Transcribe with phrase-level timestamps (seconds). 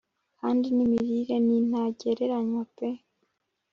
[0.39, 2.89] kandi n’imirire ni ntagereranywa pe!